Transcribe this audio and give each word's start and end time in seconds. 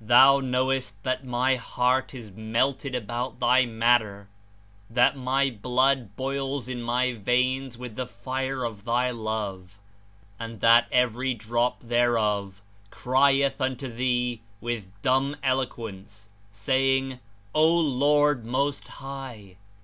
Thou 0.00 0.40
knowest 0.40 1.00
that 1.04 1.24
my 1.24 1.54
heart 1.54 2.12
is 2.12 2.32
melted 2.32 2.96
about 2.96 3.38
Thy 3.38 3.64
matter, 3.64 4.26
that 4.90 5.16
my 5.16 5.50
blood 5.50 6.10
70 6.16 6.16
bolls 6.16 6.66
In 6.68 6.82
my 6.82 7.12
veins 7.12 7.78
with 7.78 7.94
the 7.94 8.04
fire 8.08 8.64
of 8.64 8.84
Thy 8.84 9.12
Love, 9.12 9.78
and 10.36 10.58
that 10.58 10.88
every 10.90 11.32
drop 11.32 11.78
thereof 11.78 12.60
crieth 12.90 13.60
unto 13.60 13.86
Thee 13.86 14.40
with 14.60 14.88
dumb 15.00 15.36
elo 15.44 15.66
quence, 15.66 16.26
saying: 16.50 17.20
O 17.54 17.72
Lord 17.72 18.44
Most 18.44 18.88
High 18.88 19.58